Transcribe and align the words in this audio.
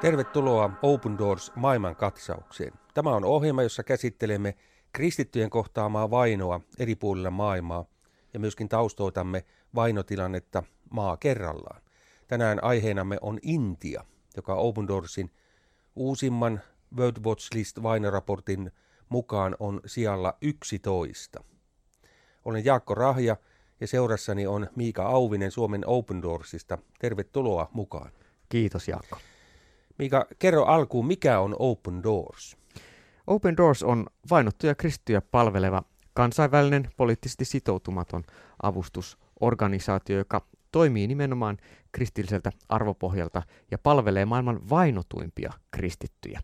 Tervetuloa 0.00 0.70
Open 0.82 1.18
Doors 1.18 1.52
maailmankatsaukseen. 1.54 2.72
Tämä 2.94 3.10
on 3.10 3.24
ohjelma, 3.24 3.62
jossa 3.62 3.82
käsittelemme 3.82 4.54
kristittyjen 4.92 5.50
kohtaamaa 5.50 6.10
vainoa 6.10 6.60
eri 6.78 6.94
puolilla 6.94 7.30
maailmaa 7.30 7.84
ja 8.34 8.40
myöskin 8.40 8.68
taustoitamme 8.68 9.44
vainotilannetta 9.74 10.62
maa 10.90 11.16
kerrallaan. 11.16 11.82
Tänään 12.28 12.64
aiheenamme 12.64 13.18
on 13.20 13.38
Intia, 13.42 14.04
joka 14.36 14.54
Open 14.54 14.88
Doorsin 14.88 15.30
uusimman 15.96 16.60
World 16.96 17.24
Watch 17.24 17.54
List 17.54 17.82
vainoraportin 17.82 18.72
mukaan 19.08 19.56
on 19.58 19.80
sijalla 19.86 20.36
11. 20.40 21.44
Olen 22.44 22.64
Jaakko 22.64 22.94
Rahja 22.94 23.36
ja 23.80 23.86
seurassani 23.86 24.46
on 24.46 24.66
Miika 24.76 25.06
Auvinen 25.06 25.50
Suomen 25.50 25.86
Open 25.86 26.22
Doorsista. 26.22 26.78
Tervetuloa 26.98 27.68
mukaan. 27.72 28.12
Kiitos 28.48 28.88
Jaakko. 28.88 29.16
Miika, 30.00 30.26
kerro 30.38 30.64
alkuun, 30.64 31.06
mikä 31.06 31.40
on 31.40 31.56
Open 31.58 32.02
Doors? 32.02 32.56
Open 33.26 33.56
Doors 33.56 33.82
on 33.82 34.06
vainottuja 34.30 34.74
kristittyjä 34.74 35.20
palveleva 35.20 35.82
kansainvälinen 36.14 36.88
poliittisesti 36.96 37.44
sitoutumaton 37.44 38.24
avustusorganisaatio, 38.62 40.18
joka 40.18 40.46
toimii 40.72 41.06
nimenomaan 41.06 41.58
kristilliseltä 41.92 42.52
arvopohjalta 42.68 43.42
ja 43.70 43.78
palvelee 43.78 44.24
maailman 44.24 44.70
vainotuimpia 44.70 45.52
kristittyjä. 45.70 46.40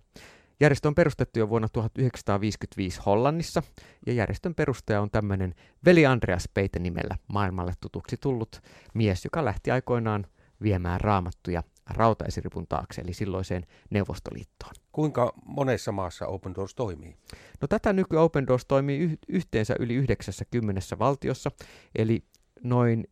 Järjestö 0.61 0.89
on 0.89 0.95
perustettu 0.95 1.39
jo 1.39 1.49
vuonna 1.49 1.69
1955 1.69 3.01
Hollannissa, 3.07 3.63
ja 4.07 4.13
järjestön 4.13 4.55
perustaja 4.55 5.01
on 5.01 5.11
tämmöinen 5.11 5.55
veli 5.85 6.07
Andreas 6.07 6.49
Peite 6.55 6.79
nimellä 6.79 7.17
maailmalle 7.33 7.73
tutuksi 7.81 8.17
tullut 8.17 8.61
mies, 8.95 9.25
joka 9.25 9.45
lähti 9.45 9.71
aikoinaan 9.71 10.27
viemään 10.63 11.01
raamattuja 11.01 11.63
rautaisiripun 11.87 12.67
taakse, 12.69 13.03
eli 13.03 13.13
silloiseen 13.13 13.67
Neuvostoliittoon. 13.91 14.73
Kuinka 14.93 15.33
monessa 15.45 15.93
maassa 15.93 16.27
Open 16.27 16.55
Doors 16.55 16.75
toimii? 16.75 17.17
No 17.61 17.69
tätä 17.69 17.93
nyky 17.93 18.17
Open 18.17 18.47
Doors 18.47 18.65
toimii 18.65 18.99
yh- 18.99 19.19
yhteensä 19.29 19.75
yli 19.79 19.95
90 19.95 20.99
valtiossa, 20.99 21.51
eli 21.95 22.25
noin 22.63 23.07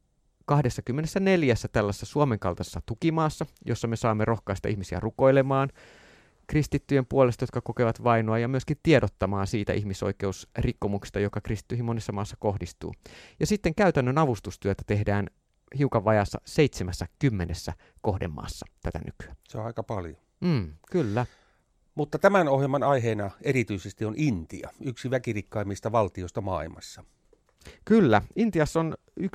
24 0.47 1.55
tällaisessa 1.73 2.07
Suomen 2.07 2.39
kaltaisessa 2.39 2.83
tukimaassa, 2.87 3.47
jossa 3.67 3.89
me 3.89 3.97
saamme 3.97 4.25
rohkaista 4.25 4.69
ihmisiä 4.69 5.01
rukoilemaan 5.01 5.69
kristittyjen 6.47 7.07
puolesta, 7.07 7.43
jotka 7.43 7.61
kokevat 7.61 8.05
vainoa, 8.05 8.39
ja 8.39 8.49
myöskin 8.49 8.77
tiedottamaan 8.83 9.47
siitä 9.47 9.73
ihmisoikeusrikkomuksista, 9.73 11.21
joka 11.21 11.41
kristittyihin 11.41 11.85
monessa 11.85 12.13
maassa 12.13 12.37
kohdistuu. 12.39 12.95
Ja 13.41 13.47
sitten 13.47 13.75
käytännön 13.75 14.19
avustustyötä 14.19 14.83
tehdään 14.87 15.27
hiukan 15.79 16.05
vajassa 16.05 16.41
70 16.45 17.55
kohdemaassa 18.01 18.67
tätä 18.83 18.99
nykyään. 19.05 19.37
Se 19.49 19.59
on 19.59 19.67
aika 19.67 19.83
paljon. 19.83 20.17
Mm, 20.41 20.73
kyllä. 20.91 21.27
Mutta 21.95 22.19
tämän 22.19 22.49
ohjelman 22.49 22.83
aiheena 22.83 23.31
erityisesti 23.43 24.05
on 24.05 24.15
Intia, 24.17 24.71
yksi 24.81 25.11
väkirikkaimmista 25.11 25.93
valtioista 25.93 26.41
maailmassa. 26.41 27.05
Kyllä, 27.85 28.23
Intiassa 28.37 28.81
on 28.81 28.95
1,36 29.21 29.27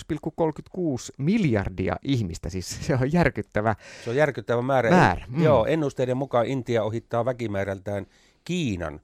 miljardia 1.17 1.95
ihmistä, 2.03 2.49
siis 2.49 2.87
se 2.87 2.93
on 2.95 3.13
järkyttävä. 3.13 3.75
Se 4.03 4.09
on 4.09 4.15
järkyttävä 4.15 4.61
määrä. 4.61 4.89
Määrä, 4.89 5.25
mm. 5.27 5.43
Joo, 5.43 5.65
ennusteiden 5.65 6.17
mukaan 6.17 6.45
Intia 6.45 6.83
ohittaa 6.83 7.25
väkimäärältään 7.25 8.05
Kiinan 8.43 9.01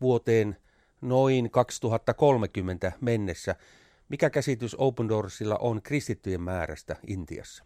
vuoteen 0.00 0.56
noin 1.00 1.50
2030 1.50 2.92
mennessä. 3.00 3.56
Mikä 4.08 4.30
käsitys 4.30 4.76
Open 4.78 5.08
Doorsilla 5.08 5.56
on 5.56 5.82
kristittyjen 5.82 6.40
määrästä 6.40 6.96
Intiassa? 7.06 7.64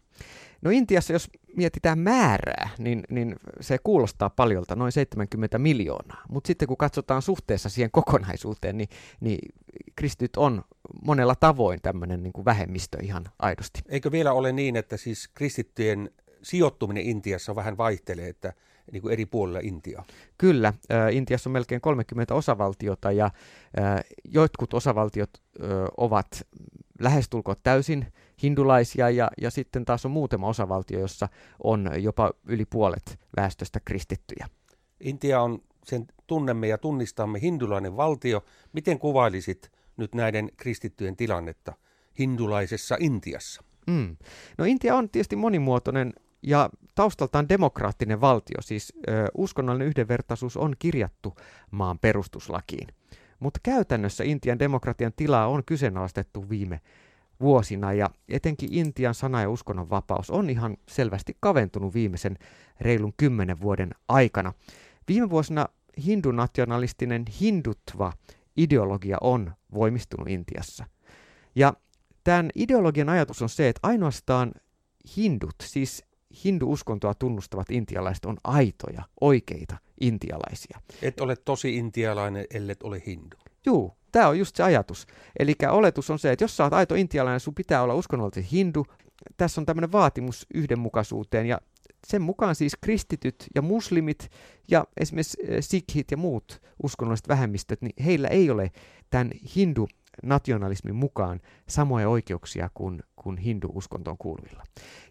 No 0.62 0.70
Intiassa, 0.70 1.12
jos 1.12 1.30
mietitään 1.56 1.98
määrää, 1.98 2.68
niin, 2.78 3.05
niin 3.11 3.36
se 3.61 3.78
kuulostaa 3.84 4.30
paljolta, 4.30 4.77
noin 4.77 4.92
70 4.92 5.58
miljoonaa. 5.58 6.22
Mutta 6.28 6.46
sitten 6.46 6.68
kun 6.68 6.77
katsotaan 6.77 7.22
suhteessa 7.22 7.68
siihen 7.68 7.90
kokonaisuuteen, 7.90 8.78
niin, 8.78 8.89
niin 9.20 9.39
kristityt 9.96 10.36
on 10.36 10.62
monella 11.05 11.34
tavoin 11.34 11.83
tämmöinen 11.83 12.22
niin 12.22 12.33
kuin 12.33 12.44
vähemmistö 12.44 12.98
ihan 13.02 13.24
aidosti. 13.38 13.80
Eikö 13.88 14.12
vielä 14.12 14.33
ole 14.33 14.52
niin, 14.52 14.77
että 14.77 14.96
siis 14.96 15.28
kristittyjen 15.28 16.11
sijoittuminen 16.42 17.02
Intiassa 17.02 17.55
vähän 17.55 17.77
vaihtelee, 17.77 18.28
että 18.28 18.52
niin 18.92 19.02
kuin 19.02 19.12
eri 19.12 19.26
puolilla 19.26 19.60
Intiaa? 19.62 20.04
Kyllä, 20.38 20.72
Intiassa 21.10 21.50
on 21.50 21.52
melkein 21.52 21.80
30 21.80 22.34
osavaltiota 22.34 23.12
ja 23.12 23.30
jotkut 24.24 24.74
osavaltiot 24.74 25.30
ovat 25.96 26.46
lähestulkoon 27.00 27.56
täysin 27.62 28.06
hindulaisia 28.42 29.10
ja, 29.10 29.30
ja 29.40 29.50
sitten 29.50 29.84
taas 29.84 30.04
on 30.04 30.10
muutama 30.10 30.48
osavaltio, 30.48 31.00
jossa 31.00 31.28
on 31.64 31.90
jopa 31.96 32.30
yli 32.46 32.64
puolet 32.64 33.18
väestöstä 33.36 33.80
kristittyjä. 33.84 34.46
Intia 35.00 35.42
on, 35.42 35.58
sen 35.84 36.06
tunnemme 36.26 36.68
ja 36.68 36.78
tunnistamme 36.78 37.40
hindulainen 37.40 37.96
valtio. 37.96 38.44
Miten 38.72 38.98
kuvailisit 38.98 39.72
nyt 39.96 40.14
näiden 40.14 40.50
kristittyjen 40.56 41.16
tilannetta 41.16 41.72
hindulaisessa 42.18 42.96
Intiassa? 43.00 43.62
Mm. 43.86 44.16
No 44.58 44.64
Intia 44.64 44.94
on 44.96 45.10
tietysti 45.10 45.36
monimuotoinen 45.36 46.12
ja 46.42 46.70
taustaltaan 46.95 47.48
demokraattinen 47.48 48.20
valtio, 48.20 48.57
siis 48.61 48.92
ö, 49.08 49.27
uskonnollinen 49.35 49.89
yhdenvertaisuus 49.89 50.57
on 50.57 50.75
kirjattu 50.79 51.35
maan 51.70 51.98
perustuslakiin. 51.98 52.89
Mutta 53.41 53.61
käytännössä 53.63 54.25
Intian 54.25 54.58
demokratian 54.58 55.13
tilaa 55.17 55.48
on 55.48 55.63
kyseenalaistettu 55.67 56.48
viime 56.51 56.80
vuosina 57.41 57.92
ja 57.92 58.11
etenkin 58.29 58.69
Intian 58.73 59.14
sana- 59.14 59.41
ja 59.41 59.51
uskonnonvapaus 59.51 60.30
on 60.30 60.51
ihan 60.51 60.77
selvästi 60.89 61.36
kaventunut 61.41 61.95
viimeisen 61.95 62.39
reilun 62.80 63.13
kymmenen 63.17 63.61
vuoden 63.61 63.91
aikana. 64.09 64.53
Viime 65.09 65.30
vuosina 65.30 65.69
hindunationalistinen 66.07 67.24
hindutva 67.41 68.13
ideologia 68.57 69.17
on 69.20 69.53
voimistunut 69.74 70.29
Intiassa. 70.29 70.85
Ja 71.55 71.74
tämän 72.24 72.51
ideologian 72.55 73.09
ajatus 73.09 73.42
on 73.42 73.48
se, 73.48 73.69
että 73.69 73.80
ainoastaan 73.83 74.53
hindut, 75.17 75.55
siis 75.63 76.05
hindu-uskontoa 76.44 77.14
tunnustavat 77.14 77.70
intialaiset 77.70 78.24
on 78.24 78.36
aitoja, 78.44 79.02
oikeita 79.20 79.76
intialaisia. 80.00 80.80
Et 81.02 81.20
ole 81.20 81.36
tosi 81.36 81.76
intialainen, 81.76 82.46
ellet 82.54 82.82
ole 82.82 83.02
hindu. 83.06 83.36
Juu, 83.66 83.96
tämä 84.12 84.28
on 84.28 84.38
just 84.38 84.56
se 84.56 84.62
ajatus. 84.62 85.06
Eli 85.38 85.54
oletus 85.70 86.10
on 86.10 86.18
se, 86.18 86.32
että 86.32 86.44
jos 86.44 86.56
sä 86.56 86.64
oot 86.64 86.72
aito 86.72 86.94
intialainen, 86.94 87.40
sun 87.40 87.54
pitää 87.54 87.82
olla 87.82 87.94
uskonnollisesti 87.94 88.56
hindu. 88.56 88.86
Tässä 89.36 89.60
on 89.60 89.66
tämmöinen 89.66 89.92
vaatimus 89.92 90.46
yhdenmukaisuuteen 90.54 91.46
ja 91.46 91.60
sen 92.06 92.22
mukaan 92.22 92.54
siis 92.54 92.76
kristityt 92.80 93.46
ja 93.54 93.62
muslimit 93.62 94.30
ja 94.70 94.84
esimerkiksi 94.96 95.38
sikhit 95.60 96.10
ja 96.10 96.16
muut 96.16 96.62
uskonnolliset 96.82 97.28
vähemmistöt, 97.28 97.82
niin 97.82 98.04
heillä 98.04 98.28
ei 98.28 98.50
ole 98.50 98.70
tämän 99.10 99.30
hindu 99.56 99.88
nationalismin 100.23 100.95
mukaan 100.95 101.40
samoja 101.68 102.08
oikeuksia 102.08 102.70
kuin, 102.74 103.02
kuin 103.17 103.39
hindu-uskontoon 103.39 104.18
kuuluvilla. 104.18 104.62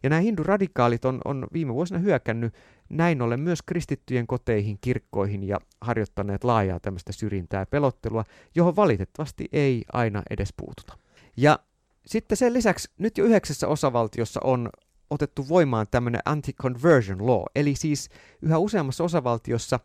Ja 0.03 0.09
nämä 0.09 0.21
hinduradikaalit 0.21 1.05
on, 1.05 1.21
on 1.25 1.47
viime 1.53 1.73
vuosina 1.73 1.99
hyökännyt 1.99 2.53
näin 2.89 3.21
ollen 3.21 3.39
myös 3.39 3.61
kristittyjen 3.61 4.27
koteihin, 4.27 4.77
kirkkoihin 4.81 5.43
ja 5.43 5.59
harjoittaneet 5.81 6.43
laajaa 6.43 6.79
tämmöistä 6.79 7.11
syrjintää 7.11 7.59
ja 7.59 7.65
pelottelua, 7.65 8.25
johon 8.55 8.75
valitettavasti 8.75 9.49
ei 9.51 9.83
aina 9.93 10.23
edes 10.29 10.53
puututa. 10.57 10.97
Ja 11.37 11.59
sitten 12.05 12.37
sen 12.37 12.53
lisäksi 12.53 12.91
nyt 12.97 13.17
jo 13.17 13.25
yhdeksässä 13.25 13.67
osavaltiossa 13.67 14.39
on 14.43 14.69
otettu 15.09 15.49
voimaan 15.49 15.87
tämmöinen 15.91 16.21
anti-conversion 16.25 17.27
law, 17.27 17.43
eli 17.55 17.75
siis 17.75 18.09
yhä 18.41 18.57
useammassa 18.57 19.03
osavaltiossa 19.03 19.79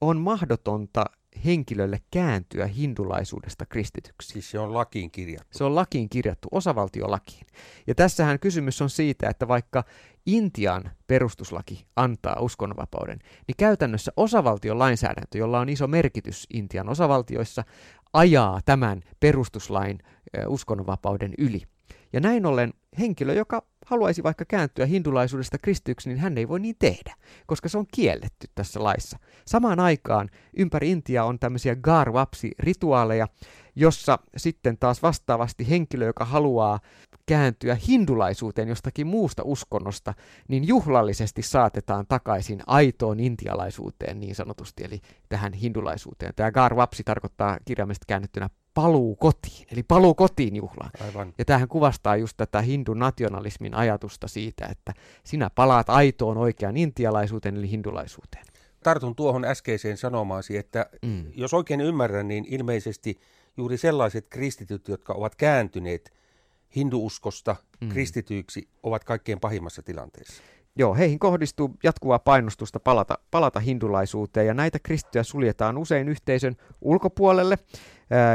on 0.00 0.20
mahdotonta 0.20 1.04
henkilölle 1.46 2.00
kääntyä 2.10 2.66
hindulaisuudesta 2.66 3.66
kristityksi. 3.66 4.32
Siis 4.32 4.50
se 4.50 4.58
on 4.58 4.74
lakiin 4.74 5.10
kirjattu. 5.10 5.58
Se 5.58 5.64
on 5.64 5.74
lakiin 5.74 6.08
kirjattu, 6.08 6.48
osavaltiolakiin. 6.52 7.46
Ja 7.86 7.94
tässähän 7.94 8.38
kysymys 8.38 8.82
on 8.82 8.90
siitä, 8.90 9.28
että 9.28 9.48
vaikka 9.48 9.84
Intian 10.26 10.90
perustuslaki 11.06 11.86
antaa 11.96 12.40
uskonnonvapauden, 12.40 13.18
niin 13.46 13.56
käytännössä 13.58 14.12
osavaltion 14.16 14.78
lainsäädäntö, 14.78 15.38
jolla 15.38 15.60
on 15.60 15.68
iso 15.68 15.86
merkitys 15.86 16.46
Intian 16.52 16.88
osavaltioissa, 16.88 17.64
ajaa 18.12 18.60
tämän 18.64 19.02
perustuslain 19.20 19.98
uskonnonvapauden 20.48 21.34
yli. 21.38 21.62
Ja 22.12 22.20
näin 22.20 22.46
ollen 22.46 22.74
henkilö, 22.98 23.34
joka 23.34 23.62
haluaisi 23.86 24.22
vaikka 24.22 24.44
kääntyä 24.44 24.86
hindulaisuudesta 24.86 25.58
kristyksi, 25.58 26.08
niin 26.08 26.18
hän 26.18 26.38
ei 26.38 26.48
voi 26.48 26.60
niin 26.60 26.76
tehdä, 26.78 27.14
koska 27.46 27.68
se 27.68 27.78
on 27.78 27.86
kielletty 27.94 28.48
tässä 28.54 28.82
laissa. 28.82 29.18
Samaan 29.46 29.80
aikaan 29.80 30.30
ympäri 30.56 30.90
Intia 30.90 31.24
on 31.24 31.38
tämmöisiä 31.38 31.76
garvapsi-rituaaleja, 31.76 33.28
jossa 33.76 34.18
sitten 34.36 34.78
taas 34.78 35.02
vastaavasti 35.02 35.70
henkilö, 35.70 36.06
joka 36.06 36.24
haluaa 36.24 36.80
kääntyä 37.26 37.76
hindulaisuuteen 37.88 38.68
jostakin 38.68 39.06
muusta 39.06 39.42
uskonnosta, 39.44 40.14
niin 40.48 40.68
juhlallisesti 40.68 41.42
saatetaan 41.42 42.06
takaisin 42.06 42.62
aitoon 42.66 43.20
intialaisuuteen 43.20 44.20
niin 44.20 44.34
sanotusti, 44.34 44.84
eli 44.84 45.00
tähän 45.28 45.52
hindulaisuuteen. 45.52 46.32
Tämä 46.36 46.52
garvapsi 46.52 47.04
tarkoittaa 47.04 47.58
kirjaimellisesti 47.64 48.04
käännettynä 48.08 48.50
paluu 48.76 49.16
kotiin, 49.16 49.66
eli 49.72 49.82
paluu 49.82 50.14
kotiin 50.14 50.56
juhlaan. 50.56 50.90
Aivan. 51.00 51.34
Ja 51.38 51.44
tämähän 51.44 51.68
kuvastaa 51.68 52.16
just 52.16 52.36
tätä 52.36 52.60
hindunationalismin 52.60 53.74
ajatusta 53.74 54.28
siitä, 54.28 54.66
että 54.70 54.94
sinä 55.24 55.50
palaat 55.54 55.90
aitoon 55.90 56.38
oikeaan 56.38 56.76
intialaisuuteen 56.76 57.56
eli 57.56 57.70
hindulaisuuteen. 57.70 58.44
Tartun 58.82 59.14
tuohon 59.14 59.44
äskeiseen 59.44 59.96
sanomaasi, 59.96 60.56
että 60.56 60.86
mm. 61.02 61.24
jos 61.34 61.54
oikein 61.54 61.80
ymmärrän, 61.80 62.28
niin 62.28 62.44
ilmeisesti 62.48 63.18
juuri 63.56 63.76
sellaiset 63.76 64.26
kristityt, 64.28 64.88
jotka 64.88 65.12
ovat 65.12 65.34
kääntyneet 65.34 66.12
hinduuskosta 66.76 67.56
mm. 67.80 67.88
kristityiksi, 67.88 68.68
ovat 68.82 69.04
kaikkein 69.04 69.40
pahimmassa 69.40 69.82
tilanteessa. 69.82 70.42
Joo, 70.78 70.94
heihin 70.94 71.18
kohdistuu 71.18 71.76
jatkuvaa 71.82 72.18
painostusta 72.18 72.80
palata, 72.80 73.18
palata 73.30 73.60
hindulaisuuteen 73.60 74.46
ja 74.46 74.54
näitä 74.54 74.78
kristittyjä 74.78 75.22
suljetaan 75.22 75.78
usein 75.78 76.08
yhteisön 76.08 76.56
ulkopuolelle 76.80 77.58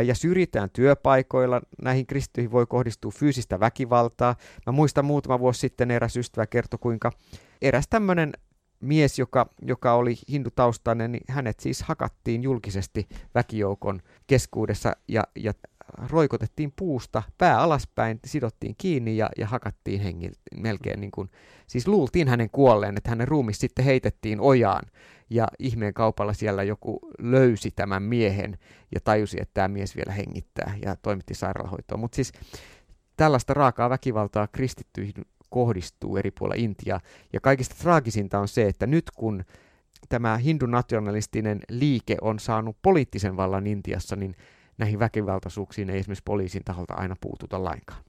ja 0.06 0.16
syrjitään 0.16 0.70
työpaikoilla. 0.70 1.62
Näihin 1.82 2.06
kristittyihin 2.06 2.52
voi 2.52 2.66
kohdistua 2.66 3.12
fyysistä 3.12 3.60
väkivaltaa. 3.60 4.36
Mä 4.66 4.72
muistan 4.72 5.06
muutama 5.06 5.40
vuosi 5.40 5.60
sitten 5.60 5.92
eräs 5.92 6.18
ystävä 6.18 6.48
kertoi, 6.48 6.80
kuinka 6.82 7.12
eräs 7.62 7.88
tämmöinen 7.88 8.34
mies, 8.80 9.20
joka, 9.20 9.50
joka 9.62 9.94
oli 9.94 10.16
hindutaustainen, 10.30 11.12
niin 11.12 11.24
hänet 11.28 11.60
siis 11.60 11.84
hakattiin 11.84 12.44
julkisesti 12.44 13.08
väkijoukon 13.36 14.02
keskuudessa 14.28 14.96
ja, 15.08 15.24
ja 15.36 15.54
roikotettiin 16.10 16.74
puusta 16.76 17.24
pää 17.38 17.60
alaspäin, 17.60 18.20
sidottiin 18.26 18.76
kiinni 18.78 19.18
ja, 19.18 19.30
ja 19.38 19.48
hakattiin 19.48 20.02
hengil, 20.02 20.32
melkein 20.58 21.02
niin 21.02 21.12
kuin, 21.12 21.30
siis 21.68 21.88
luultiin 21.88 22.28
hänen 22.28 22.50
kuolleen, 22.50 22.98
että 22.98 23.10
hänen 23.10 23.28
ruumis 23.28 23.60
sitten 23.60 23.86
heitettiin 23.86 24.40
ojaan 24.42 24.84
ja 25.30 25.48
ihmeen 25.60 25.94
kaupalla 25.94 26.34
siellä 26.34 26.64
joku 26.64 27.00
löysi 27.20 27.72
tämän 27.72 28.04
miehen 28.04 28.58
ja 28.96 29.00
tajusi, 29.04 29.38
että 29.42 29.54
tämä 29.54 29.68
mies 29.68 29.96
vielä 29.96 30.12
hengittää 30.12 30.74
ja 30.86 30.96
toimitti 30.96 31.34
sairaalahoitoa. 31.34 31.98
Mutta 31.98 32.16
siis 32.16 32.32
tällaista 33.18 33.54
raakaa 33.54 33.90
väkivaltaa 33.90 34.48
kristittyihin 34.48 35.14
kohdistuu 35.50 36.18
eri 36.18 36.32
puolilla 36.32 36.64
Intiaa 36.64 37.00
ja 37.34 37.40
kaikista 37.40 37.76
traagisinta 37.82 38.40
on 38.40 38.48
se, 38.48 38.68
että 38.68 38.88
nyt 38.88 39.12
kun 39.16 39.44
tämä 40.10 40.38
hindunationalistinen 40.38 41.60
liike 41.70 42.18
on 42.22 42.40
saanut 42.40 42.78
poliittisen 42.82 43.38
vallan 43.38 43.68
Intiassa, 43.68 44.16
niin 44.16 44.36
näihin 44.82 45.00
väkivaltaisuuksiin 45.00 45.90
ei 45.90 46.00
esimerkiksi 46.00 46.24
poliisin 46.26 46.64
taholta 46.64 46.94
aina 46.94 47.16
puututa 47.22 47.64
lainkaan. 47.64 48.04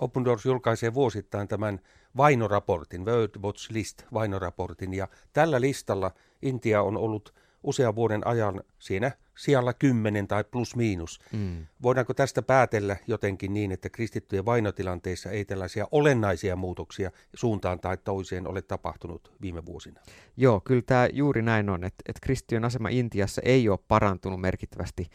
Open 0.00 0.24
Doors 0.24 0.44
julkaisee 0.44 0.94
vuosittain 0.94 1.48
tämän 1.48 1.80
vainoraportin, 2.16 3.04
World 3.04 3.42
Watch 3.42 3.70
List 3.72 4.02
vainoraportin, 4.12 4.94
ja 4.94 5.08
tällä 5.32 5.60
listalla 5.60 6.10
Intia 6.42 6.82
on 6.82 6.96
ollut 6.96 7.34
usean 7.62 7.94
vuoden 7.94 8.26
ajan 8.26 8.62
siinä 8.78 9.10
sijalla 9.38 9.72
kymmenen 9.72 10.28
tai 10.28 10.44
plus 10.44 10.76
miinus. 10.76 11.20
Mm. 11.32 11.66
Voidaanko 11.82 12.14
tästä 12.14 12.42
päätellä 12.42 12.96
jotenkin 13.06 13.54
niin, 13.54 13.72
että 13.72 13.88
kristittyjen 13.88 14.44
vainotilanteissa 14.44 15.30
ei 15.30 15.44
tällaisia 15.44 15.88
olennaisia 15.90 16.56
muutoksia 16.56 17.10
suuntaan 17.34 17.80
tai 17.80 17.96
toiseen 17.96 18.48
ole 18.48 18.62
tapahtunut 18.62 19.32
viime 19.40 19.66
vuosina? 19.66 20.00
Joo, 20.36 20.60
kyllä 20.60 20.82
tämä 20.86 21.08
juuri 21.12 21.42
näin 21.42 21.70
on, 21.70 21.84
että, 21.84 22.02
että 22.08 22.20
kristittyjen 22.22 22.64
asema 22.64 22.88
Intiassa 22.88 23.42
ei 23.44 23.68
ole 23.68 23.78
parantunut 23.88 24.40
merkittävästi 24.40 25.10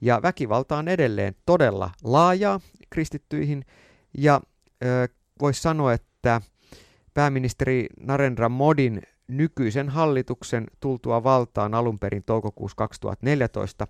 ja 0.00 0.20
väkivalta 0.22 0.76
on 0.76 0.88
edelleen 0.88 1.34
todella 1.46 1.90
laajaa 2.04 2.60
kristittyihin. 2.90 3.64
Ja 4.18 4.40
voisi 5.40 5.62
sanoa, 5.62 5.92
että 5.92 6.40
pääministeri 7.14 7.86
Narendra 8.00 8.48
Modin 8.48 9.02
nykyisen 9.28 9.88
hallituksen 9.88 10.66
tultua 10.80 11.24
valtaan 11.24 11.74
alun 11.74 11.98
perin 11.98 12.22
toukokuussa 12.26 12.76
2014 12.76 13.86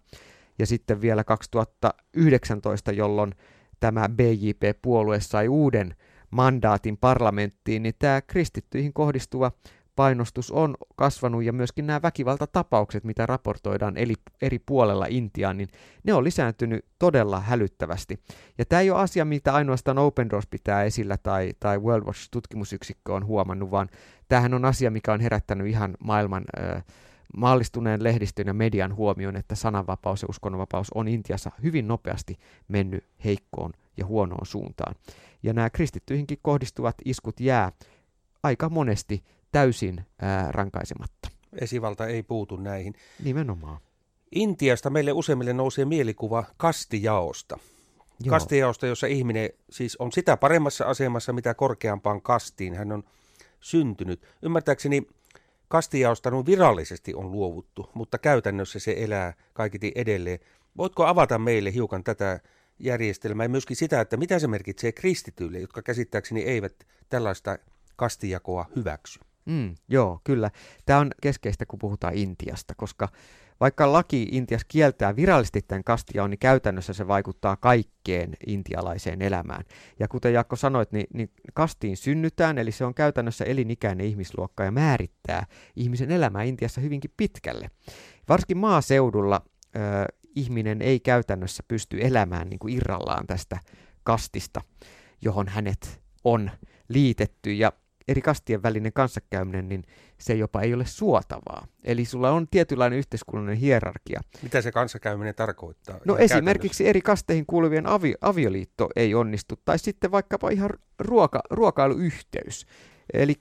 ja 0.58 0.66
sitten 0.66 1.00
vielä 1.00 1.24
2019, 1.24 2.92
jolloin 2.92 3.34
tämä 3.80 4.08
BJP-puolue 4.08 5.20
sai 5.20 5.48
uuden 5.48 5.94
mandaatin 6.30 6.96
parlamenttiin, 6.96 7.82
niin 7.82 7.94
tämä 7.98 8.20
kristittyihin 8.22 8.92
kohdistuva 8.92 9.52
painostus 9.96 10.50
on 10.50 10.74
kasvanut 10.96 11.44
ja 11.44 11.52
myöskin 11.52 11.86
nämä 11.86 12.02
väkivaltatapaukset, 12.02 13.04
mitä 13.04 13.26
raportoidaan 13.26 13.96
eri, 13.96 14.14
eri 14.42 14.58
puolella 14.58 15.06
Intiaan, 15.08 15.56
niin 15.56 15.68
ne 16.04 16.14
on 16.14 16.24
lisääntynyt 16.24 16.84
todella 16.98 17.40
hälyttävästi. 17.40 18.20
Ja 18.58 18.64
tämä 18.64 18.80
ei 18.80 18.90
ole 18.90 19.00
asia, 19.00 19.24
mitä 19.24 19.54
ainoastaan 19.54 19.98
Open 19.98 20.30
Doors 20.30 20.46
pitää 20.46 20.84
esillä 20.84 21.16
tai, 21.16 21.52
tai 21.60 21.78
World 21.78 22.06
Watch-tutkimusyksikkö 22.06 23.14
on 23.14 23.26
huomannut, 23.26 23.70
vaan 23.70 23.88
tämähän 24.28 24.54
on 24.54 24.64
asia, 24.64 24.90
mikä 24.90 25.12
on 25.12 25.20
herättänyt 25.20 25.66
ihan 25.66 25.96
maailman 26.04 26.44
äh, 26.60 26.84
maallistuneen 27.36 28.04
lehdistön 28.04 28.46
ja 28.46 28.54
median 28.54 28.96
huomioon, 28.96 29.36
että 29.36 29.54
sananvapaus 29.54 30.22
ja 30.22 30.28
uskonnonvapaus 30.30 30.90
on 30.94 31.08
Intiassa 31.08 31.50
hyvin 31.62 31.88
nopeasti 31.88 32.38
mennyt 32.68 33.04
heikkoon 33.24 33.72
ja 33.96 34.06
huonoon 34.06 34.46
suuntaan. 34.46 34.94
Ja 35.42 35.52
nämä 35.52 35.70
kristittyihinkin 35.70 36.38
kohdistuvat 36.42 36.94
iskut 37.04 37.40
jää 37.40 37.72
aika 38.42 38.68
monesti 38.68 39.24
täysin 39.52 40.06
ää, 40.22 40.52
rankaisematta. 40.52 41.28
Esivalta 41.60 42.06
ei 42.06 42.22
puutu 42.22 42.56
näihin. 42.56 42.94
Nimenomaan. 43.24 43.80
Intiasta 44.34 44.90
meille 44.90 45.12
useimmille 45.12 45.52
nousee 45.52 45.84
mielikuva 45.84 46.44
kastijaosta. 46.56 47.58
Joo. 48.24 48.30
Kastijaosta, 48.30 48.86
jossa 48.86 49.06
ihminen 49.06 49.50
siis 49.70 49.96
on 49.96 50.12
sitä 50.12 50.36
paremmassa 50.36 50.84
asemassa, 50.84 51.32
mitä 51.32 51.54
korkeampaan 51.54 52.22
kastiin 52.22 52.74
hän 52.74 52.92
on 52.92 53.02
syntynyt. 53.60 54.22
Ymmärtääkseni 54.42 55.06
kastijaosta 55.68 56.30
noin 56.30 56.46
virallisesti 56.46 57.14
on 57.14 57.32
luovuttu, 57.32 57.90
mutta 57.94 58.18
käytännössä 58.18 58.78
se 58.78 58.94
elää 58.98 59.34
kaikiti 59.52 59.92
edelleen. 59.94 60.38
Voitko 60.76 61.06
avata 61.06 61.38
meille 61.38 61.74
hiukan 61.74 62.04
tätä 62.04 62.40
järjestelmää 62.78 63.44
ja 63.44 63.48
myöskin 63.48 63.76
sitä, 63.76 64.00
että 64.00 64.16
mitä 64.16 64.38
se 64.38 64.46
merkitsee 64.46 64.92
kristityille, 64.92 65.58
jotka 65.58 65.82
käsittääkseni 65.82 66.40
eivät 66.40 66.86
tällaista 67.08 67.58
kastijakoa 67.96 68.66
hyväksy? 68.76 69.20
Mm, 69.44 69.74
joo, 69.88 70.20
kyllä. 70.24 70.50
Tämä 70.86 70.98
on 70.98 71.10
keskeistä, 71.22 71.66
kun 71.66 71.78
puhutaan 71.78 72.14
Intiasta, 72.14 72.74
koska 72.76 73.08
vaikka 73.60 73.92
laki 73.92 74.28
Intiassa 74.32 74.66
kieltää 74.68 75.16
virallisesti 75.16 75.62
tämän 75.62 75.84
kastiaon, 75.84 76.30
niin 76.30 76.38
käytännössä 76.38 76.92
se 76.92 77.08
vaikuttaa 77.08 77.56
kaikkeen 77.56 78.36
intialaiseen 78.46 79.22
elämään. 79.22 79.64
Ja 79.98 80.08
kuten 80.08 80.32
Jakko 80.32 80.56
sanoit, 80.56 80.92
niin, 80.92 81.06
niin 81.14 81.30
kastiin 81.54 81.96
synnytään, 81.96 82.58
eli 82.58 82.72
se 82.72 82.84
on 82.84 82.94
käytännössä 82.94 83.44
elinikäinen 83.44 84.06
ihmisluokka 84.06 84.64
ja 84.64 84.70
määrittää 84.70 85.46
ihmisen 85.76 86.10
elämää 86.10 86.42
Intiassa 86.42 86.80
hyvinkin 86.80 87.12
pitkälle. 87.16 87.70
Varsinkin 88.28 88.58
maaseudulla 88.58 89.42
ö, 89.76 89.80
ihminen 90.36 90.82
ei 90.82 91.00
käytännössä 91.00 91.62
pysty 91.68 91.98
elämään 92.00 92.48
niin 92.48 92.58
kuin 92.58 92.74
irrallaan 92.74 93.26
tästä 93.26 93.60
kastista, 94.02 94.60
johon 95.22 95.48
hänet 95.48 96.00
on 96.24 96.50
liitetty. 96.88 97.52
Ja 97.52 97.72
eri 98.08 98.20
kastien 98.20 98.62
välinen 98.62 98.92
kanssakäyminen, 98.92 99.68
niin 99.68 99.82
se 100.18 100.34
jopa 100.34 100.60
ei 100.60 100.74
ole 100.74 100.86
suotavaa. 100.86 101.66
Eli 101.84 102.04
sulla 102.04 102.30
on 102.30 102.46
tietynlainen 102.50 102.98
yhteiskunnallinen 102.98 103.58
hierarkia. 103.58 104.20
Mitä 104.42 104.62
se 104.62 104.72
kanssakäyminen 104.72 105.34
tarkoittaa? 105.34 105.98
No 106.04 106.16
esimerkiksi 106.16 106.88
eri 106.88 107.00
kasteihin 107.00 107.46
kuuluvien 107.46 107.86
avi, 107.86 108.14
avioliitto 108.20 108.88
ei 108.96 109.14
onnistu, 109.14 109.54
tai 109.64 109.78
sitten 109.78 110.10
vaikkapa 110.10 110.50
ihan 110.50 110.70
ruoka, 110.98 111.40
ruokailuyhteys. 111.50 112.66
Eli 113.12 113.34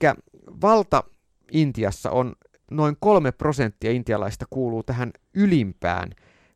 valta 0.61 1.03
Intiassa 1.51 2.11
on 2.11 2.35
noin 2.71 2.97
kolme 2.99 3.31
prosenttia 3.31 3.91
intialaista 3.91 4.45
kuuluu 4.49 4.83
tähän 4.83 5.11
ylimpään 5.33 6.09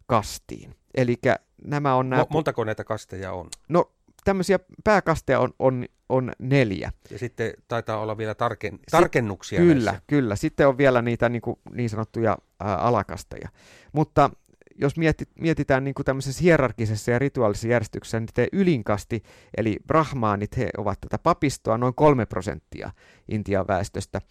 kastiin. 0.08 0.76
Eli 0.96 1.16
nämä 1.64 1.96
on 1.96 2.10
nämä... 2.10 2.26
Montako 2.30 2.64
näitä 2.64 2.84
kasteja 2.84 3.32
on? 3.32 3.50
No 3.70 3.92
tämmöisiä 4.26 4.60
pääkasteja 4.84 5.40
on, 5.40 5.54
on, 5.60 5.86
on 6.10 6.32
neljä. 6.40 6.92
Ja 7.10 7.20
sitten 7.20 7.54
taitaa 7.68 8.00
olla 8.00 8.18
vielä 8.18 8.36
tarken, 8.36 8.80
tarkennuksia 8.92 9.60
Sit, 9.60 9.68
Kyllä, 9.68 9.92
näissä. 9.92 10.04
kyllä. 10.08 10.36
Sitten 10.36 10.68
on 10.68 10.78
vielä 10.78 11.02
niitä 11.02 11.30
niin, 11.30 11.42
kuin, 11.42 11.56
niin 11.74 11.90
sanottuja 11.90 12.38
ää, 12.60 12.78
alakasteja. 12.78 13.50
Mutta 13.94 14.30
jos 14.76 14.98
mietit, 14.98 15.30
mietitään 15.40 15.84
niin 15.84 15.94
kuin 15.94 16.06
tämmöisessä 16.06 16.44
hierarkisessa 16.44 17.12
ja 17.12 17.20
rituaalisessa 17.20 17.68
järjestyksessä, 17.68 18.20
niin 18.20 18.30
te 18.34 18.48
ylinkasti, 18.52 19.24
eli 19.58 19.78
brahmaanit, 19.88 20.58
he 20.58 20.70
ovat 20.78 21.02
tätä 21.02 21.18
papistoa 21.18 21.78
noin 21.78 21.94
kolme 21.94 22.26
prosenttia 22.26 22.92
Intian 23.30 23.68
väestöstä. 23.68 24.22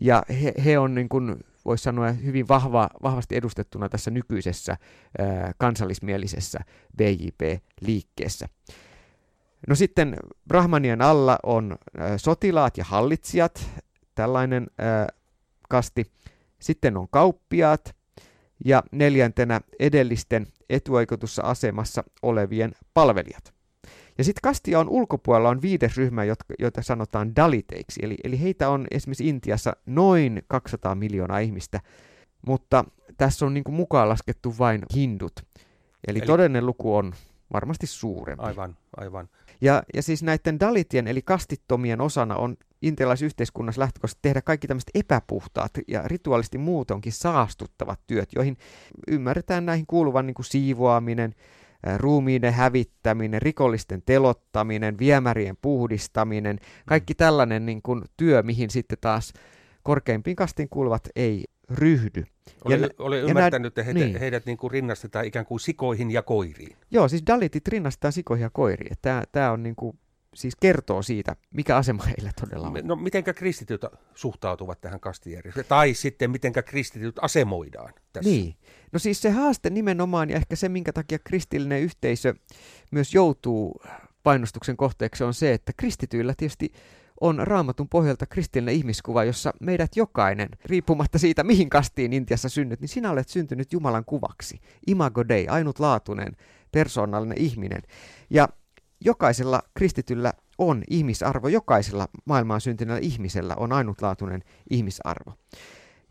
Ja 0.00 0.22
he, 0.42 0.54
he 0.64 0.78
on 0.78 0.94
niin 0.94 1.08
kuin, 1.08 1.36
voisi 1.64 1.82
sanoa 1.84 2.12
hyvin 2.12 2.48
vahva, 2.48 2.88
vahvasti 3.02 3.36
edustettuna 3.36 3.88
tässä 3.88 4.10
nykyisessä 4.10 4.76
ää, 5.18 5.52
kansallismielisessä 5.58 6.60
BJP-liikkeessä. 6.96 8.48
No 9.68 9.74
sitten 9.74 10.16
Brahmanien 10.48 11.02
alla 11.02 11.38
on 11.42 11.76
äh, 12.00 12.12
sotilaat 12.16 12.78
ja 12.78 12.84
hallitsijat, 12.84 13.70
tällainen 14.14 14.66
äh, 14.80 15.06
kasti. 15.68 16.04
Sitten 16.58 16.96
on 16.96 17.08
kauppiaat 17.10 17.96
ja 18.64 18.82
neljäntenä 18.92 19.60
edellisten 19.78 20.46
etuoikeutussa 20.70 21.42
asemassa 21.42 22.04
olevien 22.22 22.72
palvelijat. 22.94 23.54
Ja 24.18 24.24
sitten 24.24 24.42
kastia 24.42 24.80
on 24.80 24.88
ulkopuolella 24.88 25.48
on 25.48 25.62
viides 25.62 25.96
ryhmä, 25.96 26.24
jotka, 26.24 26.54
joita 26.58 26.82
sanotaan 26.82 27.36
daliteiksi, 27.36 28.00
eli, 28.02 28.16
eli 28.24 28.40
heitä 28.40 28.68
on 28.68 28.86
esimerkiksi 28.90 29.28
Intiassa 29.28 29.76
noin 29.86 30.42
200 30.48 30.94
miljoonaa 30.94 31.38
ihmistä, 31.38 31.80
mutta 32.46 32.84
tässä 33.16 33.46
on 33.46 33.54
niin 33.54 33.64
kuin 33.64 33.74
mukaan 33.74 34.08
laskettu 34.08 34.54
vain 34.58 34.82
hindut. 34.94 35.32
Eli, 35.38 36.18
eli 36.18 36.20
todellinen 36.20 36.66
luku 36.66 36.96
on 36.96 37.12
varmasti 37.52 37.86
suurempi. 37.86 38.44
Aivan, 38.44 38.76
aivan. 38.96 39.28
Ja, 39.60 39.82
ja 39.94 40.02
siis 40.02 40.22
näiden 40.22 40.60
dalitien 40.60 41.08
eli 41.08 41.22
kastittomien 41.22 42.00
osana 42.00 42.36
on 42.36 42.56
intialaisyhteiskunnassa 42.82 43.80
lähtökohtaisesti 43.80 44.22
tehdä 44.22 44.42
kaikki 44.42 44.66
tämmöiset 44.66 44.90
epäpuhtaat 44.94 45.70
ja 45.88 46.02
rituaalisti 46.04 46.58
muutonkin 46.58 47.12
saastuttavat 47.12 48.00
työt, 48.06 48.28
joihin 48.34 48.56
ymmärretään 49.08 49.66
näihin 49.66 49.86
kuuluvan 49.86 50.26
niin 50.26 50.34
kuin 50.34 50.46
siivoaminen, 50.46 51.34
ruumiiden 51.96 52.52
hävittäminen, 52.52 53.42
rikollisten 53.42 54.02
telottaminen, 54.06 54.98
viemärien 54.98 55.56
puhdistaminen, 55.62 56.58
kaikki 56.86 57.12
mm. 57.12 57.16
tällainen 57.16 57.66
niin 57.66 57.82
kuin 57.82 58.02
työ, 58.16 58.42
mihin 58.42 58.70
sitten 58.70 58.98
taas 59.00 59.32
korkeimpiin 59.82 60.36
kastiin 60.36 60.68
kuuluvat 60.68 61.08
ei 61.16 61.44
ryhdy. 61.70 62.24
Olen, 62.64 62.80
ja, 62.80 62.88
olen 62.98 63.24
ymmärtänyt, 63.24 63.66
että 63.66 63.82
heitä, 63.82 64.00
niin. 64.00 64.16
heidät 64.16 64.46
niin 64.46 64.56
kuin 64.56 64.70
rinnastetaan 64.70 65.24
ikään 65.24 65.46
kuin 65.46 65.60
sikoihin 65.60 66.10
ja 66.10 66.22
koiriin. 66.22 66.76
Joo, 66.90 67.08
siis 67.08 67.22
Dalitit 67.26 67.68
rinnastetaan 67.68 68.12
sikoihin 68.12 68.42
ja 68.42 68.50
koiriin. 68.50 68.96
Tämä, 69.02 69.22
tämä 69.32 69.52
on 69.52 69.62
niin 69.62 69.76
kuin, 69.76 69.98
siis 70.34 70.56
kertoo 70.56 71.02
siitä, 71.02 71.36
mikä 71.50 71.76
asema 71.76 72.02
heillä 72.02 72.30
todella 72.40 72.66
on. 72.66 72.80
No 72.82 72.96
mitenkä 72.96 73.34
kristityt 73.34 73.84
suhtautuvat 74.14 74.80
tähän 74.80 75.00
kastijärjestelmään? 75.00 75.68
Tai 75.68 75.94
sitten 75.94 76.30
mitenkä 76.30 76.62
kristityt 76.62 77.16
asemoidaan 77.22 77.94
tässä? 78.12 78.30
Niin. 78.30 78.54
No 78.92 78.98
siis 78.98 79.22
se 79.22 79.30
haaste 79.30 79.70
nimenomaan 79.70 80.30
ja 80.30 80.36
ehkä 80.36 80.56
se, 80.56 80.68
minkä 80.68 80.92
takia 80.92 81.18
kristillinen 81.18 81.80
yhteisö 81.80 82.34
myös 82.90 83.14
joutuu 83.14 83.82
painostuksen 84.22 84.76
kohteeksi 84.76 85.24
on 85.24 85.34
se, 85.34 85.52
että 85.52 85.72
kristityillä 85.76 86.34
tietysti 86.36 86.72
on 87.20 87.38
raamatun 87.38 87.88
pohjalta 87.88 88.26
kristillinen 88.26 88.74
ihmiskuva, 88.74 89.24
jossa 89.24 89.52
meidät 89.60 89.96
jokainen, 89.96 90.48
riippumatta 90.64 91.18
siitä 91.18 91.44
mihin 91.44 91.70
kastiin 91.70 92.12
Intiassa 92.12 92.48
synnyt, 92.48 92.80
niin 92.80 92.88
sinä 92.88 93.10
olet 93.10 93.28
syntynyt 93.28 93.72
Jumalan 93.72 94.04
kuvaksi. 94.04 94.60
Imago 94.86 95.28
Dei, 95.28 95.48
ainutlaatuinen, 95.48 96.36
persoonallinen 96.72 97.38
ihminen. 97.38 97.82
Ja 98.30 98.48
jokaisella 99.00 99.62
kristityllä 99.74 100.32
on 100.58 100.82
ihmisarvo, 100.90 101.48
jokaisella 101.48 102.08
maailmaan 102.24 102.60
syntyneellä 102.60 103.00
ihmisellä 103.02 103.54
on 103.56 103.72
ainutlaatuinen 103.72 104.42
ihmisarvo. 104.70 105.32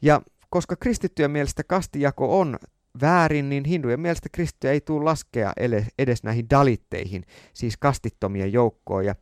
Ja 0.02 0.22
koska 0.50 0.76
kristittyjen 0.76 1.32
mielestä 1.32 1.64
kastijako 1.64 2.40
on 2.40 2.58
väärin, 3.02 3.50
niin 3.50 3.66
hindujen 3.66 4.00
mielestä 4.00 4.30
kristittyjä 4.32 4.74
ei 4.74 4.82
tule 4.82 5.04
laskea 5.04 5.54
edes 6.00 6.24
näihin 6.24 6.50
dalitteihin, 6.50 7.26
siis 7.54 7.78
kastittomien 7.78 8.54
joukkoon. 8.54 9.06
Ja 9.06 9.16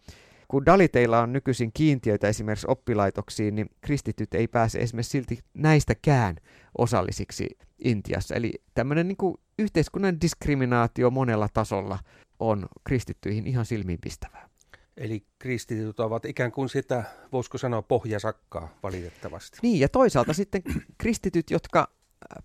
kun 0.52 0.66
daliteilla 0.66 1.20
on 1.20 1.34
nykyisin 1.34 1.72
kiintiöitä 1.74 2.28
esimerkiksi 2.28 2.68
oppilaitoksiin, 2.70 3.56
niin 3.56 3.70
kristityt 3.82 4.34
ei 4.34 4.48
pääse 4.48 4.80
esimerkiksi 4.80 5.12
silti 5.12 5.40
näistäkään 5.54 6.36
osallisiksi 6.78 7.58
Intiassa. 7.84 8.36
Eli 8.36 8.54
tämmöinen 8.74 9.08
niin 9.08 9.18
kuin 9.18 9.38
yhteiskunnan 9.60 10.22
diskriminaatio 10.22 11.10
monella 11.10 11.50
tasolla 11.54 12.00
on 12.40 12.66
kristittyihin 12.84 13.48
ihan 13.48 13.66
silmiinpistävää. 13.66 14.50
Eli 14.98 15.26
kristityt 15.40 16.00
ovat 16.00 16.26
ikään 16.26 16.52
kuin 16.52 16.70
sitä, 16.70 17.04
voisiko 17.32 17.58
sanoa, 17.58 17.82
pohjasakkaa 17.82 18.78
valitettavasti. 18.84 19.58
Niin, 19.62 19.80
ja 19.80 19.90
toisaalta 19.90 20.34
sitten 20.34 20.62
kristityt, 20.98 21.52
jotka 21.52 21.88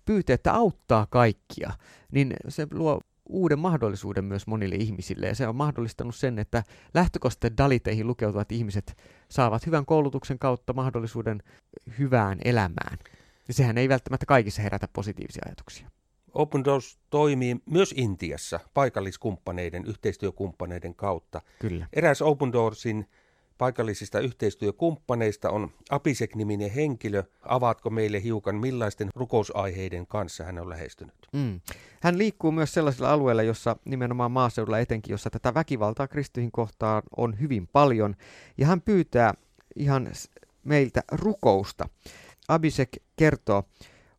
pyytää, 0.05 0.33
että 0.33 0.53
auttaa 0.53 1.07
kaikkia, 1.09 1.71
niin 2.11 2.33
se 2.47 2.67
luo 2.71 3.01
uuden 3.29 3.59
mahdollisuuden 3.59 4.25
myös 4.25 4.47
monille 4.47 4.75
ihmisille. 4.75 5.27
Ja 5.27 5.35
se 5.35 5.47
on 5.47 5.55
mahdollistanut 5.55 6.15
sen, 6.15 6.39
että 6.39 6.63
lähtökohtaisesti 6.93 7.57
daliteihin 7.57 8.07
lukeutuvat 8.07 8.51
ihmiset 8.51 8.97
saavat 9.29 9.65
hyvän 9.65 9.85
koulutuksen 9.85 10.39
kautta 10.39 10.73
mahdollisuuden 10.73 11.43
hyvään 11.99 12.39
elämään. 12.45 12.97
Ja 13.47 13.53
sehän 13.53 13.77
ei 13.77 13.89
välttämättä 13.89 14.25
kaikissa 14.25 14.61
herätä 14.61 14.87
positiivisia 14.93 15.43
ajatuksia. 15.45 15.89
Open 16.33 16.63
Doors 16.63 16.99
toimii 17.09 17.55
myös 17.65 17.93
Intiassa 17.97 18.59
paikalliskumppaneiden, 18.73 19.85
yhteistyökumppaneiden 19.85 20.95
kautta. 20.95 21.41
Kyllä. 21.59 21.87
Eräs 21.93 22.21
Open 22.21 22.51
Doorsin 22.53 23.07
paikallisista 23.57 24.19
yhteistyökumppaneista 24.19 25.49
on 25.49 25.71
Apisek-niminen 25.89 26.71
henkilö. 26.71 27.23
Avaatko 27.41 27.89
meille 27.89 28.23
hiukan, 28.23 28.55
millaisten 28.55 29.09
rukousaiheiden 29.15 30.07
kanssa 30.07 30.43
hän 30.43 30.59
on 30.59 30.69
lähestynyt? 30.69 31.15
Mm. 31.33 31.59
Hän 32.01 32.17
liikkuu 32.17 32.51
myös 32.51 32.73
sellaisilla 32.73 33.11
alueilla, 33.11 33.43
jossa 33.43 33.75
nimenomaan 33.85 34.31
maaseudulla 34.31 34.79
etenkin, 34.79 35.13
jossa 35.13 35.29
tätä 35.29 35.53
väkivaltaa 35.53 36.07
kristyihin 36.07 36.51
kohtaan 36.51 37.03
on 37.17 37.39
hyvin 37.39 37.67
paljon. 37.67 38.15
Ja 38.57 38.67
hän 38.67 38.81
pyytää 38.81 39.33
ihan 39.75 40.09
meiltä 40.63 41.03
rukousta. 41.11 41.89
Abisek 42.47 42.89
kertoo, 43.15 43.63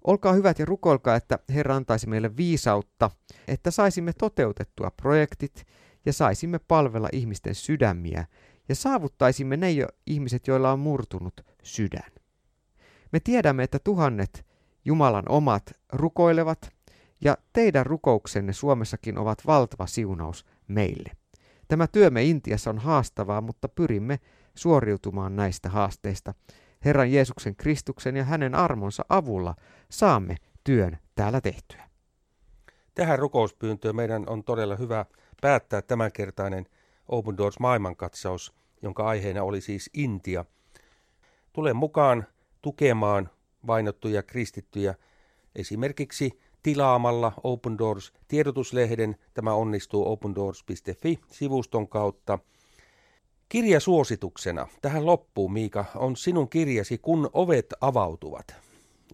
Olkaa 0.05 0.33
hyvät 0.33 0.59
ja 0.59 0.65
rukoilkaa, 0.65 1.17
että 1.17 1.39
Herra 1.49 1.77
antaisi 1.77 2.09
meille 2.09 2.37
viisautta, 2.37 3.11
että 3.49 3.71
saisimme 3.71 4.13
toteutettua 4.13 4.91
projektit 4.91 5.67
ja 6.07 6.13
saisimme 6.13 6.59
palvella 6.59 7.09
ihmisten 7.13 7.55
sydämiä 7.55 8.25
ja 8.69 8.75
saavuttaisimme 8.75 9.57
ne 9.57 9.71
jo 9.71 9.87
ihmiset, 10.07 10.47
joilla 10.47 10.73
on 10.73 10.79
murtunut 10.79 11.41
sydän. 11.63 12.13
Me 13.13 13.21
tiedämme, 13.21 13.63
että 13.63 13.79
tuhannet 13.79 14.47
Jumalan 14.85 15.29
omat 15.29 15.73
rukoilevat, 15.93 16.71
ja 17.21 17.37
teidän 17.53 17.87
rukouksenne 17.87 18.53
Suomessakin 18.53 19.19
ovat 19.19 19.47
valtava 19.47 19.87
siunaus 19.87 20.47
meille. 20.69 21.13
Tämä 21.69 21.87
työmme 21.87 22.25
Intiassa 22.25 22.71
on 22.71 22.79
haastavaa, 22.79 23.41
mutta 23.41 23.69
pyrimme 23.69 24.21
suoriutumaan 24.55 25.37
näistä 25.37 25.69
haasteista. 25.69 26.35
Herran 26.85 27.13
Jeesuksen 27.13 27.57
Kristuksen 27.57 28.17
ja 28.17 28.25
hänen 28.25 28.55
armonsa 28.55 29.05
avulla 29.09 29.55
saamme 29.91 30.37
työn 30.65 30.99
täällä 31.15 31.41
tehtyä. 31.41 31.89
Tähän 32.95 33.19
rukouspyyntöön 33.19 33.97
meidän 33.97 34.25
on 34.27 34.45
todella 34.45 34.77
hyvä 34.77 35.07
päättää 35.41 35.83
tämänkertainen 35.83 36.67
Open 37.09 37.37
Doors 37.37 37.59
maailmankatsaus, 37.61 38.55
jonka 38.83 39.07
aiheena 39.09 39.43
oli 39.43 39.61
siis 39.61 39.91
Intia. 39.95 40.45
Tule 41.53 41.73
mukaan 41.73 42.27
tukemaan 42.63 43.31
vainottuja 43.67 44.23
kristittyjä 44.23 44.95
esimerkiksi 45.55 46.41
tilaamalla 46.63 47.33
Open 47.45 47.79
Doors 47.79 48.13
tiedotuslehden. 48.29 49.17
Tämä 49.35 49.55
onnistuu 49.55 50.13
opendoors.fi-sivuston 50.13 51.89
kautta. 51.89 52.39
Kirja 53.49 53.81
suosituksena 53.81 54.69
tähän 54.83 55.07
loppuun, 55.07 55.53
Miika, 55.53 55.85
on 55.95 56.17
sinun 56.17 56.49
kirjasi 56.49 56.99
Kun 56.99 57.31
ovet 57.33 57.75
avautuvat. 57.81 58.57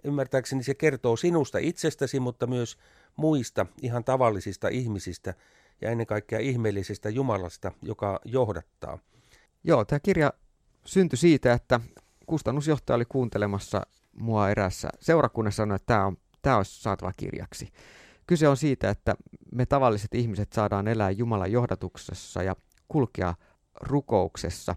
Ymmärtääkseni 0.05 0.63
se 0.63 0.75
kertoo 0.75 1.17
sinusta 1.17 1.59
itsestäsi, 1.59 2.21
mutta 2.21 2.47
myös 2.47 2.79
muista 3.17 3.67
ihan 3.83 4.05
tavallisista 4.05 4.69
ihmisistä 4.69 5.35
ja 5.81 5.91
ennen 5.91 6.07
kaikkea 6.07 6.39
ihmeellisestä 6.39 7.11
Jumalasta, 7.11 7.73
joka 7.83 8.21
johdattaa. 8.25 8.99
Joo, 9.65 9.85
tämä 9.85 10.01
kirja 10.01 10.33
syntyi 10.85 11.17
siitä, 11.17 11.53
että 11.53 11.81
kustannusjohtaja 12.27 12.95
oli 12.95 13.05
kuuntelemassa 13.05 13.83
mua 14.13 14.51
erässä 14.51 14.89
seurakunnassa 15.01 15.57
sanoi, 15.57 15.77
että 15.77 15.87
tämä, 15.87 16.07
on, 16.07 16.17
tämä 16.43 16.57
olisi 16.57 16.83
saatava 16.83 17.13
kirjaksi. 17.17 17.69
Kyse 18.27 18.49
on 18.49 18.57
siitä, 18.57 18.91
että 18.91 19.15
me 19.55 19.67
tavalliset 19.67 20.15
ihmiset 20.15 20.53
saadaan 20.53 20.89
elää 20.89 21.11
Jumalan 21.11 21.53
johdatuksessa 21.53 22.43
ja 22.43 22.57
kulkea 22.89 23.35
rukouksessa. 23.81 24.77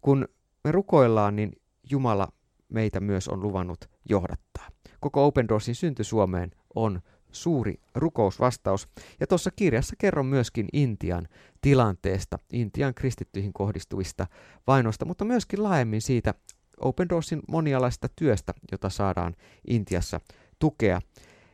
Kun 0.00 0.28
me 0.64 0.72
rukoillaan, 0.72 1.36
niin 1.36 1.52
Jumala 1.90 2.28
meitä 2.68 3.00
myös 3.00 3.28
on 3.28 3.42
luvannut 3.42 3.90
johdattaa. 4.08 4.68
Koko 5.00 5.26
Open 5.26 5.48
Doorsin 5.48 5.74
synty 5.74 6.04
Suomeen 6.04 6.50
on 6.74 7.00
suuri 7.42 7.80
rukousvastaus. 7.94 8.88
Ja 9.20 9.26
tuossa 9.26 9.50
kirjassa 9.50 9.96
kerron 9.98 10.26
myöskin 10.26 10.66
Intian 10.72 11.28
tilanteesta, 11.60 12.38
Intian 12.52 12.94
kristittyihin 12.94 13.52
kohdistuvista 13.52 14.26
vainoista, 14.66 15.04
mutta 15.04 15.24
myöskin 15.24 15.62
laajemmin 15.62 16.02
siitä 16.02 16.34
Open 16.80 17.08
Doorsin 17.08 17.42
monialaista 17.48 18.08
työstä, 18.16 18.54
jota 18.72 18.90
saadaan 18.90 19.34
Intiassa 19.68 20.20
tukea. 20.58 21.00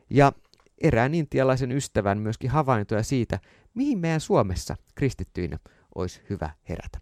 Ja 0.09 0.31
erään 0.81 1.13
intialaisen 1.13 1.71
ystävän 1.71 2.17
myöskin 2.17 2.49
havaintoja 2.49 3.03
siitä, 3.03 3.39
mihin 3.73 3.99
meidän 3.99 4.21
Suomessa 4.21 4.75
kristittyinä 4.95 5.59
olisi 5.95 6.21
hyvä 6.29 6.49
herätä. 6.69 6.99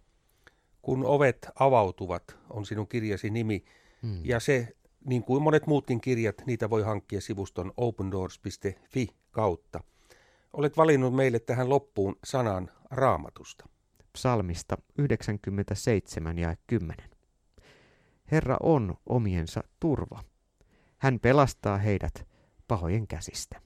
Kun 0.82 1.04
ovet 1.04 1.48
avautuvat, 1.58 2.36
on 2.50 2.66
sinun 2.66 2.88
kirjasi 2.88 3.30
nimi, 3.30 3.64
hmm. 4.02 4.20
ja 4.24 4.40
se 4.40 4.76
niin 5.04 5.24
kuin 5.24 5.42
monet 5.42 5.66
muutkin 5.66 6.00
kirjat, 6.00 6.42
niitä 6.46 6.70
voi 6.70 6.82
hankkia 6.82 7.20
sivuston 7.20 7.72
opendoors.fi 7.76 9.08
kautta. 9.30 9.80
Olet 10.52 10.76
valinnut 10.76 11.14
meille 11.14 11.38
tähän 11.38 11.68
loppuun 11.68 12.16
sanan 12.24 12.70
raamatusta. 12.90 13.68
Psalmista 14.12 14.76
97 14.98 16.38
ja 16.38 16.56
10. 16.66 17.10
Herra 18.30 18.56
on 18.62 18.94
omiensa 19.06 19.64
turva. 19.80 20.24
Hän 20.98 21.20
pelastaa 21.20 21.78
heidät 21.78 22.26
pahojen 22.68 23.06
käsistä. 23.06 23.60